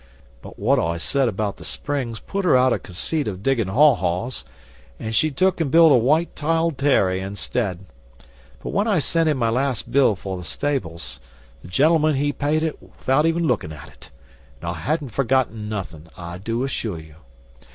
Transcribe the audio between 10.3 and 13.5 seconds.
the stables, the gentleman he paid it 'thout even